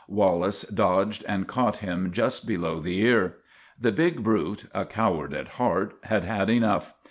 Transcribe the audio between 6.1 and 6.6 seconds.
had